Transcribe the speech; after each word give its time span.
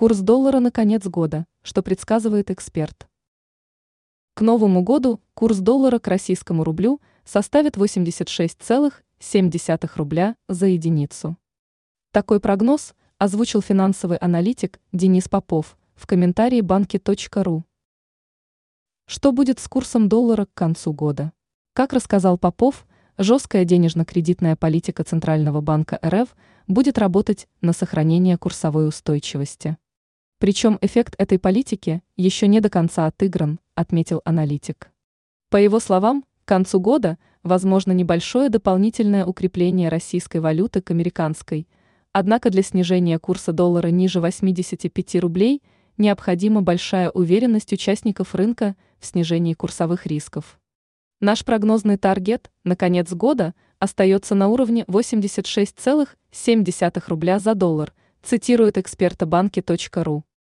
Курс 0.00 0.20
доллара 0.20 0.60
на 0.60 0.70
конец 0.70 1.06
года, 1.06 1.44
что 1.60 1.82
предсказывает 1.82 2.50
эксперт. 2.50 3.06
К 4.32 4.40
Новому 4.40 4.80
году 4.80 5.20
курс 5.34 5.58
доллара 5.58 5.98
к 5.98 6.08
российскому 6.08 6.64
рублю 6.64 7.02
составит 7.26 7.76
86,7 7.76 9.90
рубля 9.96 10.36
за 10.48 10.68
единицу. 10.68 11.36
Такой 12.12 12.40
прогноз 12.40 12.94
озвучил 13.18 13.60
финансовый 13.60 14.16
аналитик 14.16 14.80
Денис 14.90 15.28
Попов 15.28 15.76
в 15.96 16.06
комментарии 16.06 16.62
банки.ру. 16.62 17.66
Что 19.04 19.32
будет 19.32 19.58
с 19.58 19.68
курсом 19.68 20.08
доллара 20.08 20.46
к 20.46 20.54
концу 20.54 20.94
года? 20.94 21.34
Как 21.74 21.92
рассказал 21.92 22.38
Попов, 22.38 22.86
жесткая 23.18 23.66
денежно-кредитная 23.66 24.56
политика 24.56 25.04
Центрального 25.04 25.60
банка 25.60 26.00
РФ 26.02 26.34
будет 26.68 26.96
работать 26.96 27.48
на 27.60 27.74
сохранение 27.74 28.38
курсовой 28.38 28.88
устойчивости. 28.88 29.76
Причем 30.40 30.78
эффект 30.80 31.14
этой 31.18 31.38
политики 31.38 32.02
еще 32.16 32.48
не 32.48 32.60
до 32.60 32.70
конца 32.70 33.04
отыгран, 33.04 33.60
отметил 33.74 34.22
аналитик. 34.24 34.90
По 35.50 35.58
его 35.58 35.80
словам, 35.80 36.24
к 36.46 36.48
концу 36.48 36.80
года 36.80 37.18
возможно 37.42 37.92
небольшое 37.92 38.48
дополнительное 38.48 39.26
укрепление 39.26 39.90
российской 39.90 40.38
валюты 40.38 40.80
к 40.80 40.92
американской, 40.92 41.68
однако 42.12 42.48
для 42.48 42.62
снижения 42.62 43.18
курса 43.18 43.52
доллара 43.52 43.88
ниже 43.88 44.22
85 44.22 45.16
рублей 45.16 45.62
необходима 45.98 46.62
большая 46.62 47.10
уверенность 47.10 47.74
участников 47.74 48.34
рынка 48.34 48.76
в 48.98 49.04
снижении 49.04 49.52
курсовых 49.52 50.06
рисков. 50.06 50.58
Наш 51.20 51.44
прогнозный 51.44 51.98
таргет 51.98 52.50
на 52.64 52.76
конец 52.76 53.12
года 53.12 53.54
остается 53.78 54.34
на 54.34 54.48
уровне 54.48 54.86
86,7 54.88 57.02
рубля 57.08 57.38
за 57.38 57.54
доллар, 57.54 57.92
цитирует 58.22 58.78
эксперта 58.78 59.26
банки.ру. 59.26 60.24